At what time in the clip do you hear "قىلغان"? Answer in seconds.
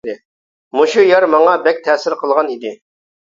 2.23-2.49